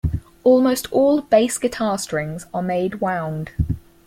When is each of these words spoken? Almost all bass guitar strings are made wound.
Almost 0.43 0.91
all 0.91 1.21
bass 1.21 1.59
guitar 1.59 1.99
strings 1.99 2.47
are 2.55 2.63
made 2.63 3.01
wound. 3.01 3.51